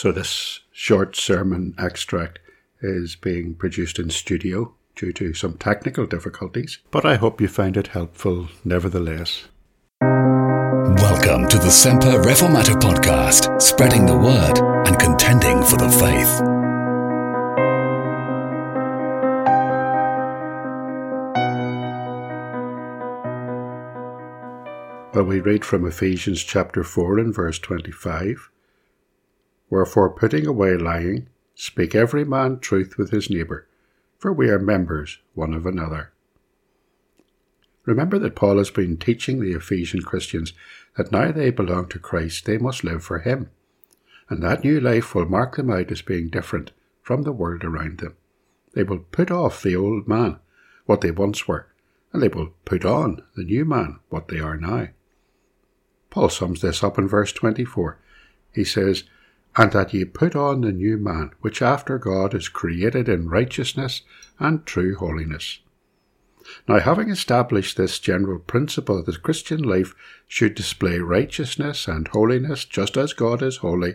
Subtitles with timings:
[0.00, 2.38] So, this short sermon extract
[2.80, 7.76] is being produced in studio due to some technical difficulties, but I hope you find
[7.76, 9.48] it helpful nevertheless.
[10.00, 14.58] Welcome to the Semper Reformata podcast, spreading the word
[14.88, 16.40] and contending for the faith.
[25.14, 28.50] Well, we read from Ephesians chapter 4 and verse 25.
[29.70, 33.66] Wherefore, putting away lying, speak every man truth with his neighbour,
[34.18, 36.12] for we are members one of another.
[37.86, 40.52] Remember that Paul has been teaching the Ephesian Christians
[40.96, 43.50] that now they belong to Christ, they must live for Him,
[44.28, 47.98] and that new life will mark them out as being different from the world around
[47.98, 48.16] them.
[48.74, 50.38] They will put off the old man,
[50.86, 51.66] what they once were,
[52.12, 54.88] and they will put on the new man, what they are now.
[56.10, 57.98] Paul sums this up in verse 24.
[58.52, 59.04] He says,
[59.56, 64.02] and that ye put on the new man, which after God is created in righteousness
[64.38, 65.60] and true holiness.
[66.68, 69.94] Now, having established this general principle that Christian life
[70.26, 73.94] should display righteousness and holiness just as God is holy,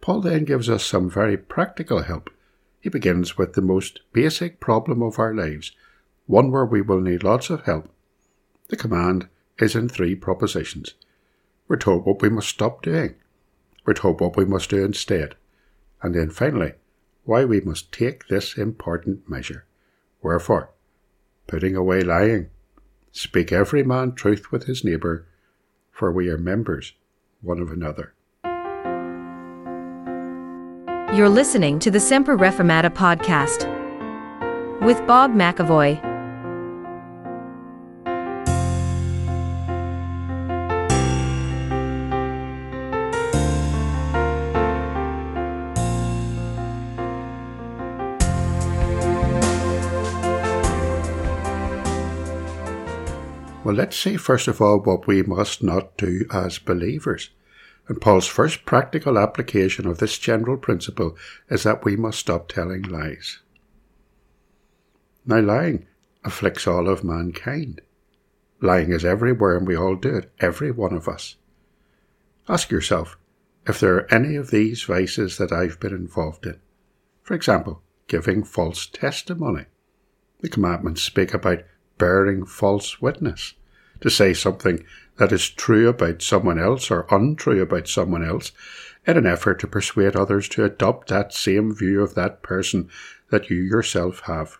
[0.00, 2.30] Paul then gives us some very practical help.
[2.80, 5.72] He begins with the most basic problem of our lives,
[6.26, 7.88] one where we will need lots of help.
[8.68, 10.94] The command is in three propositions.
[11.66, 13.16] We're told what we must stop doing
[13.88, 15.34] we're told what we must do instead.
[16.02, 16.74] And then finally,
[17.24, 19.64] why we must take this important measure.
[20.20, 20.68] Wherefore,
[21.46, 22.50] putting away lying,
[23.12, 25.26] speak every man truth with his neighbour,
[25.90, 26.92] for we are members
[27.40, 28.12] one of another.
[31.16, 33.64] You're listening to the Semper Reformata podcast
[34.82, 36.07] with Bob McAvoy.
[53.68, 57.28] Well, let's see first of all what we must not do as believers.
[57.86, 61.18] And Paul's first practical application of this general principle
[61.50, 63.40] is that we must stop telling lies.
[65.26, 65.86] Now, lying
[66.24, 67.82] afflicts all of mankind.
[68.62, 71.36] Lying is everywhere and we all do it, every one of us.
[72.48, 73.18] Ask yourself
[73.66, 76.58] if there are any of these vices that I've been involved in.
[77.20, 79.66] For example, giving false testimony.
[80.40, 81.64] The commandments speak about
[81.98, 83.54] bearing false witness
[84.00, 84.84] to say something
[85.18, 88.52] that is true about someone else or untrue about someone else
[89.06, 92.88] in an effort to persuade others to adopt that same view of that person
[93.30, 94.58] that you yourself have.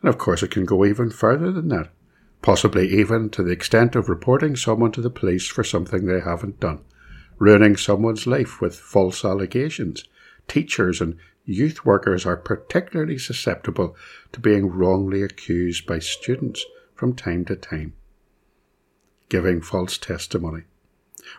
[0.00, 1.88] And of course, it can go even further than that,
[2.42, 6.60] possibly even to the extent of reporting someone to the police for something they haven't
[6.60, 6.84] done,
[7.38, 10.04] ruining someone's life with false allegations.
[10.48, 13.96] Teachers and youth workers are particularly susceptible
[14.32, 16.64] to being wrongly accused by students
[16.94, 17.94] from time to time.
[19.28, 20.62] Giving false testimony.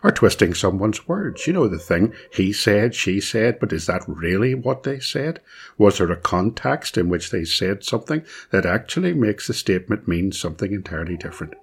[0.03, 1.47] Or twisting someone's words.
[1.47, 5.41] You know the thing, he said, she said, but is that really what they said?
[5.77, 10.33] Was there a context in which they said something that actually makes the statement mean
[10.33, 11.53] something entirely different?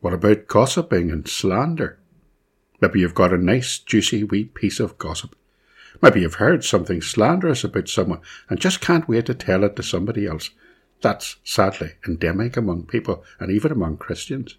[0.00, 1.98] What about gossiping and slander?
[2.80, 5.34] Maybe you've got a nice, juicy, wee piece of gossip.
[6.02, 8.20] Maybe you've heard something slanderous about someone
[8.50, 10.50] and just can't wait to tell it to somebody else.
[11.00, 14.56] That's sadly endemic among people and even among Christians.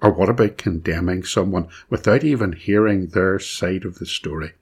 [0.00, 4.52] Or what about condemning someone without even hearing their side of the story?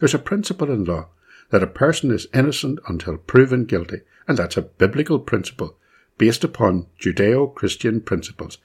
[0.00, 1.08] There's a principle in law
[1.50, 5.76] that a person is innocent until proven guilty, and that's a biblical principle
[6.18, 8.58] based upon Judeo Christian principles.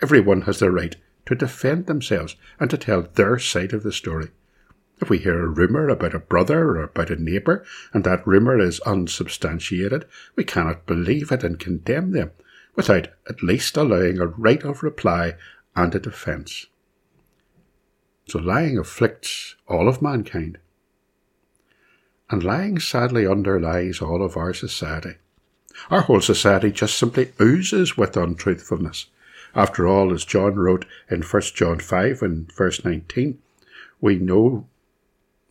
[0.00, 0.96] Everyone has the right
[1.26, 4.30] to defend themselves and to tell their side of the story.
[5.00, 8.58] If we hear a rumour about a brother or about a neighbour, and that rumour
[8.58, 10.06] is unsubstantiated,
[10.36, 12.32] we cannot believe it and condemn them
[12.76, 15.34] without at least allowing a right of reply
[15.74, 16.66] and a defence.
[18.26, 20.58] So lying afflicts all of mankind.
[22.28, 25.14] And lying sadly underlies all of our society.
[25.90, 29.06] Our whole society just simply oozes with untruthfulness.
[29.54, 33.38] After all, as John wrote in 1 John 5 and verse 19,
[34.00, 34.68] we know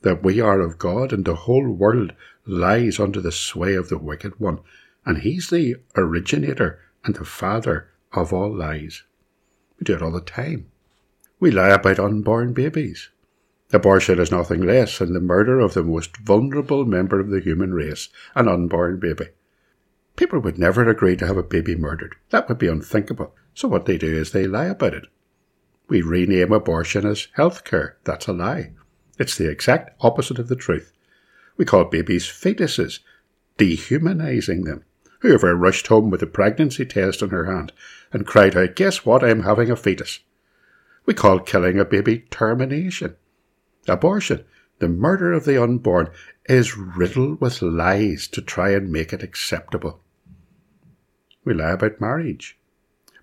[0.01, 2.13] that we are of God, and the whole world
[2.45, 4.59] lies under the sway of the wicked one,
[5.05, 9.03] and he's the originator and the father of all lies.
[9.79, 10.71] We do it all the time.
[11.39, 13.09] We lie about unborn babies.
[13.71, 17.73] Abortion is nothing less than the murder of the most vulnerable member of the human
[17.73, 19.27] race, an unborn baby.
[20.15, 22.15] People would never agree to have a baby murdered.
[22.31, 23.35] That would be unthinkable.
[23.53, 25.05] So what they do is they lie about it.
[25.87, 27.97] We rename abortion as health care.
[28.03, 28.73] That's a lie.
[29.19, 30.93] It's the exact opposite of the truth.
[31.57, 32.99] We call babies fetuses,
[33.57, 34.85] dehumanizing them.
[35.19, 37.73] Whoever rushed home with a pregnancy test in her hand
[38.13, 39.21] and cried out, Guess what?
[39.21, 40.21] I'm having a fetus.
[41.05, 43.17] We call killing a baby termination.
[43.89, 44.45] Abortion,
[44.79, 46.09] the murder of the unborn,
[46.45, 50.01] is riddled with lies to try and make it acceptable.
[51.43, 52.57] We lie about marriage.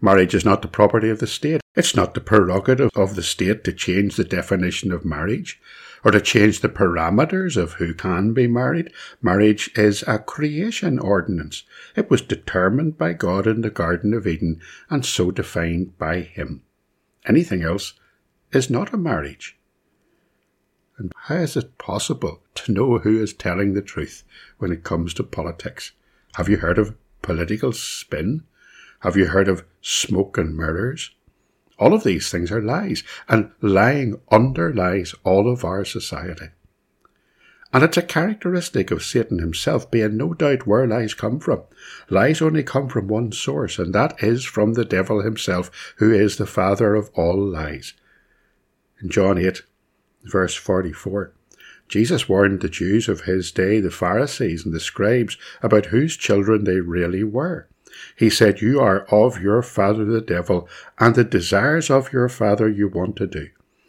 [0.03, 1.63] Marriage is not the property of the state.
[1.75, 5.59] It's not the prerogative of the state to change the definition of marriage
[6.05, 8.93] or to change the parameters of who can be married.
[9.23, 11.65] Marriage is a creation ordinance.
[11.95, 14.61] It was determined by God in the Garden of Eden
[14.91, 16.63] and so defined by Him.
[17.27, 17.95] Anything else
[18.53, 19.59] is not a marriage.
[20.99, 24.23] And how is it possible to know who is telling the truth
[24.59, 25.93] when it comes to politics?
[26.35, 28.45] Have you heard of political spin?
[29.01, 31.11] Have you heard of smoke and mirrors?
[31.79, 36.49] All of these things are lies, and lying underlies all of our society.
[37.73, 41.65] And it's a characteristic of Satan himself, being no doubt where lies come from.
[42.09, 46.37] Lies only come from one source, and that is from the devil himself, who is
[46.37, 47.93] the father of all lies.
[49.03, 49.63] In John 8,
[50.25, 51.33] verse 44,
[51.89, 56.65] Jesus warned the Jews of his day, the Pharisees and the scribes, about whose children
[56.65, 57.69] they really were.
[58.17, 62.69] He said, You are of your father the devil, and the desires of your father
[62.69, 63.49] you want to do.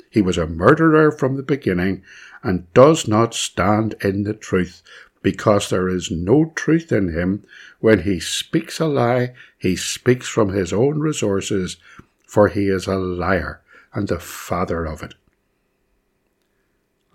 [0.10, 2.04] He was a murderer from the beginning,
[2.44, 4.82] and does not stand in the truth,
[5.22, 7.44] because there is no truth in him.
[7.80, 11.78] When he speaks a lie, he speaks from his own resources,
[12.26, 13.62] for he is a liar
[13.94, 15.16] and the father of it.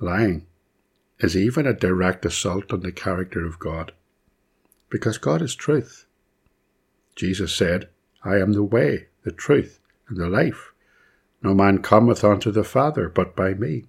[0.01, 0.47] Lying
[1.21, 3.93] is even a direct assault on the character of God,
[4.91, 6.07] because God is truth.
[7.15, 7.89] Jesus said,
[8.25, 10.73] I am the way, the truth, and the life.
[11.43, 13.85] No man cometh unto the Father but by me.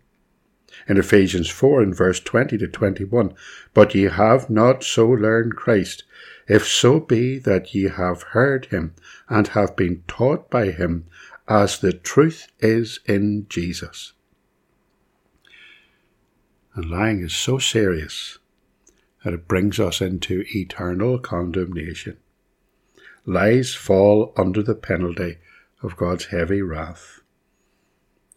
[0.88, 3.36] In Ephesians 4 and verse 20 to 21,
[3.74, 6.04] But ye have not so learned Christ,
[6.48, 8.96] if so be that ye have heard him,
[9.30, 11.06] and have been taught by him,
[11.48, 14.14] as the truth is in Jesus.
[16.74, 18.40] And lying is so serious
[19.24, 22.18] that it brings us into eternal condemnation
[23.26, 25.38] lies fall under the penalty
[25.82, 27.22] of God's heavy wrath.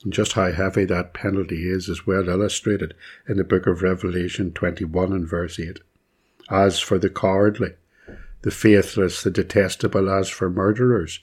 [0.04, 2.94] And just how heavy that penalty is is well illustrated
[3.28, 5.80] in the book of Revelation 21 and verse 8.
[6.50, 7.74] As for the cowardly,
[8.42, 11.20] the faithless, the detestable, as for murderers,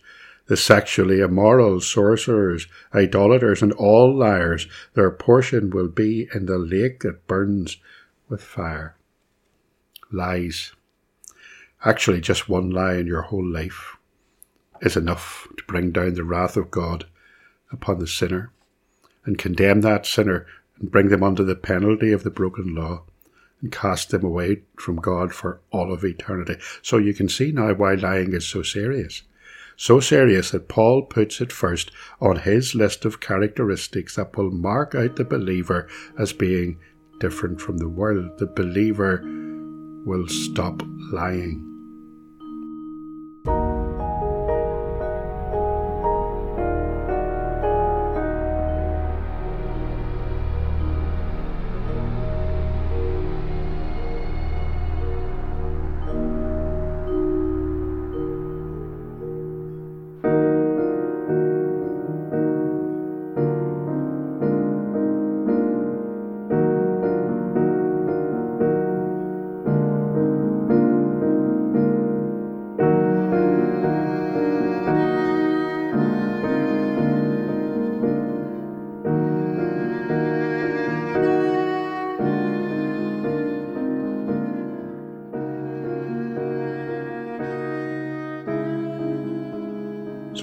[0.48, 7.00] the sexually immoral, sorcerers, idolaters, and all liars, their portion will be in the lake
[7.01, 7.77] that burns
[8.27, 8.98] with fire.
[10.12, 10.74] Lies
[11.86, 13.98] Actually, just one lie in your whole life
[14.82, 17.06] is enough to bring down the wrath of God
[17.72, 18.54] upon the sinner
[19.26, 20.46] and condemn that sinner
[20.80, 23.04] and bring them under the penalty of the broken law
[23.62, 26.56] and cast them away from God for all of eternity.
[26.82, 29.24] So you can see now why lying is so serious.
[29.76, 31.92] So serious that Paul puts it first
[32.22, 36.80] on his list of characteristics that will mark out the believer as being
[37.20, 38.38] different from the world.
[38.38, 39.22] The believer
[40.06, 40.82] will stop
[41.12, 41.73] lying.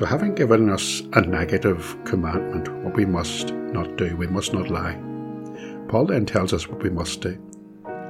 [0.00, 4.70] So, having given us a negative commandment, what we must not do, we must not
[4.70, 4.98] lie,
[5.88, 7.38] Paul then tells us what we must do.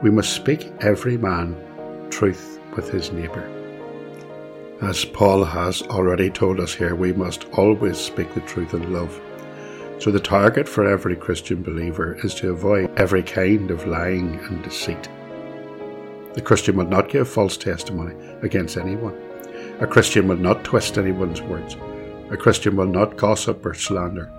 [0.00, 1.56] We must speak every man
[2.08, 3.42] truth with his neighbour.
[4.80, 9.20] As Paul has already told us here, we must always speak the truth in love.
[9.98, 14.62] So, the target for every Christian believer is to avoid every kind of lying and
[14.62, 15.08] deceit.
[16.34, 19.29] The Christian will not give false testimony against anyone.
[19.80, 21.74] A Christian will not twist anyone's words.
[22.30, 24.30] A Christian will not gossip or slander.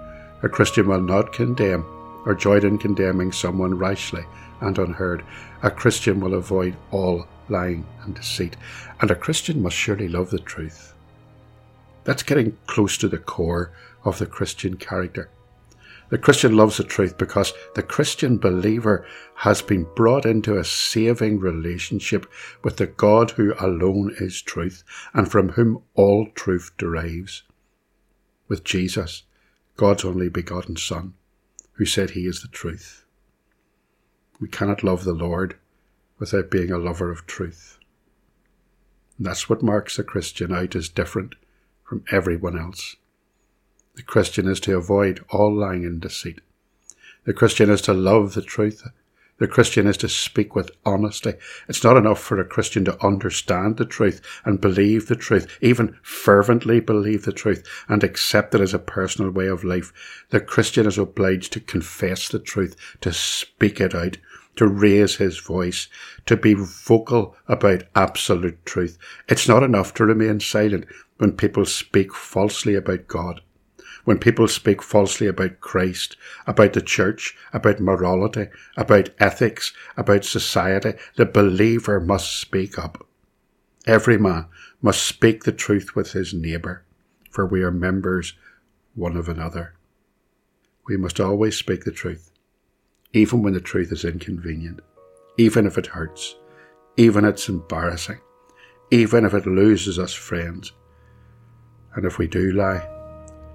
[0.44, 1.84] A Christian will not condemn
[2.28, 4.24] or join in condemning someone rashly
[4.60, 5.24] and unheard.
[5.64, 8.56] A Christian will avoid all lying and deceit.
[9.02, 10.94] And a Christian must surely love the truth.
[12.04, 13.72] That's getting close to the core
[14.06, 15.32] of the Christian character.
[16.12, 21.40] The Christian loves the truth because the Christian believer has been brought into a saving
[21.40, 22.30] relationship
[22.66, 27.44] with the God who alone is truth and from whom all truth derives.
[28.50, 29.24] With Jesus,
[29.78, 31.14] God's only begotten Son,
[31.74, 33.06] who said he is the truth.
[34.42, 35.56] We cannot love the Lord
[36.20, 37.80] without being a lover of truth.
[39.18, 41.36] And that's what marks a Christian out as different
[41.86, 42.98] from everyone else.
[43.94, 46.40] The Christian is to avoid all lying and deceit.
[47.26, 48.88] The Christian is to love the truth.
[49.38, 51.34] The Christian is to speak with honesty.
[51.68, 55.98] It's not enough for a Christian to understand the truth and believe the truth, even
[56.04, 59.92] fervently believe the truth and accept it as a personal way of life.
[60.30, 64.18] The Christian is obliged to confess the truth, to speak it out,
[64.56, 65.90] to raise his voice,
[66.28, 68.98] to be vocal about absolute truth.
[69.28, 70.86] It's not enough to remain silent
[71.18, 73.42] when people speak falsely about God
[74.04, 76.18] when people speak falsely about Christ,
[76.48, 83.06] about the church, about morality, about ethics, about society, the believer must speak up.
[83.88, 84.46] Every man
[84.82, 86.84] must speak the truth with his neighbour,
[87.30, 88.34] for we are members
[88.96, 89.76] one of another.
[90.88, 92.32] We must always speak the truth,
[93.14, 94.82] even when the truth is inconvenient,
[95.38, 96.36] even if it hurts,
[96.98, 98.20] even if it's embarrassing,
[98.90, 100.72] even if it loses us friends.
[101.96, 102.88] And if we do lie,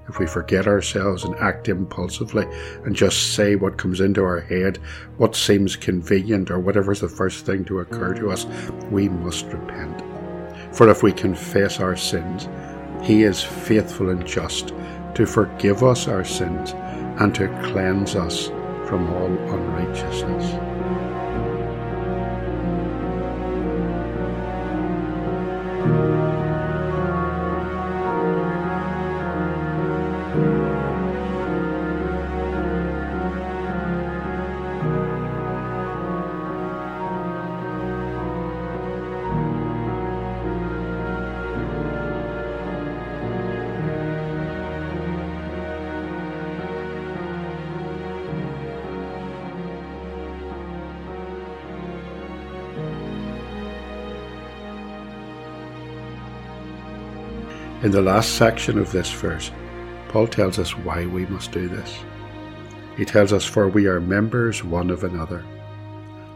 [0.09, 2.47] if we forget ourselves and act impulsively
[2.85, 4.79] and just say what comes into our head,
[5.17, 8.47] what seems convenient, or whatever's the first thing to occur to us,
[8.91, 10.03] we must repent.
[10.75, 12.49] For if we confess our sins,
[13.03, 14.73] He is faithful and just
[15.15, 16.73] to forgive us our sins
[17.21, 18.49] and to cleanse us
[18.87, 20.76] from all unrighteousness.
[57.83, 59.51] In the last section of this verse,
[60.09, 61.99] Paul tells us why we must do this.
[62.97, 65.45] He tells us, For we are members one of another.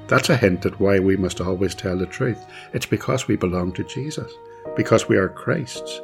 [0.06, 2.44] That's a hint at why we must always tell the truth.
[2.74, 4.30] It's because we belong to Jesus,
[4.76, 6.02] because we are Christ's.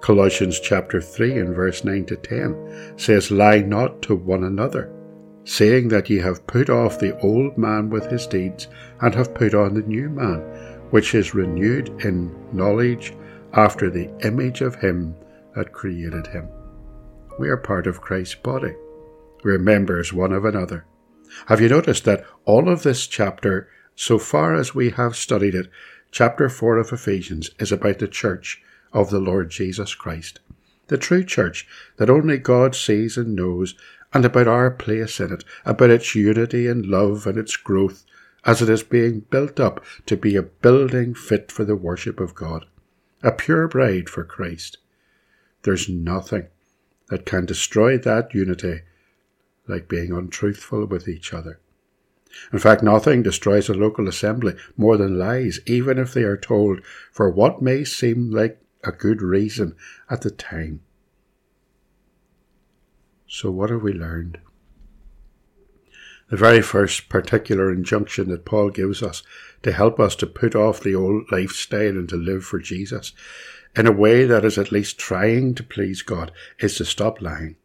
[0.00, 4.92] Colossians chapter 3 and verse 9 to 10 says, Lie not to one another,
[5.44, 8.68] saying that ye have put off the old man with his deeds,
[9.00, 10.40] and have put on the new man,
[10.90, 13.14] which is renewed in knowledge
[13.56, 15.16] after the image of Him
[15.54, 16.46] that created Him.
[17.38, 18.74] We are part of Christ's body.
[19.42, 20.84] We are members one of another.
[21.46, 25.70] Have you noticed that all of this chapter, so far as we have studied it,
[26.10, 30.40] chapter 4 of Ephesians, is about the church of the Lord Jesus Christ,
[30.88, 33.74] the true church that only God sees and knows,
[34.12, 38.04] and about our place in it, about its unity and love and its growth,
[38.44, 42.34] as it is being built up to be a building fit for the worship of
[42.34, 42.66] God
[43.26, 44.78] a pure bride for Christ.
[45.62, 46.46] There's nothing
[47.08, 48.82] that can destroy that unity
[49.66, 51.58] like being untruthful with each other.
[52.52, 56.84] In fact, nothing destroys a local assembly more than lies, even if they are told
[57.10, 59.74] for what may seem like a good reason
[60.08, 60.82] at the time.
[63.26, 64.38] So, what have we learned?
[66.28, 69.22] The very first particular injunction that Paul gives us
[69.62, 73.12] to help us to put off the old lifestyle and to live for Jesus
[73.76, 77.56] in a way that is at least trying to please God is to stop lying.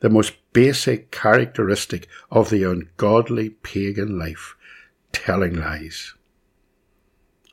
[0.00, 4.56] The most basic characteristic of the ungodly pagan life,
[5.12, 6.14] telling lies.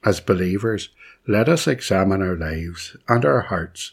[0.04, 0.90] As believers,
[1.28, 3.92] let us examine our lives and our hearts,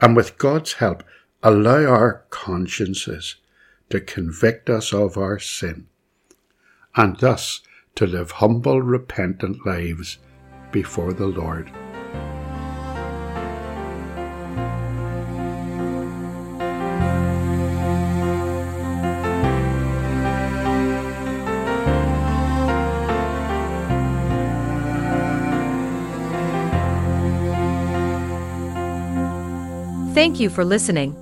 [0.00, 1.02] and with God's help,
[1.42, 3.36] allow our consciences
[3.92, 5.86] to convict us of our sin,
[6.96, 7.60] and thus
[7.94, 10.16] to live humble, repentant lives
[10.70, 11.70] before the Lord.
[30.14, 31.21] Thank you for listening.